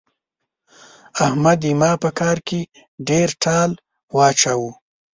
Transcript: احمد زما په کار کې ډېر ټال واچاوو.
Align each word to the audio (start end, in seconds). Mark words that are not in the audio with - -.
احمد 1.25 1.59
زما 1.69 1.91
په 2.03 2.09
کار 2.19 2.37
کې 2.47 2.59
ډېر 3.07 3.27
ټال 3.43 3.71
واچاوو. 4.15 4.71